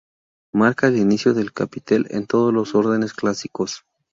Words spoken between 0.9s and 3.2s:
inicio del capitel en todos los órdenes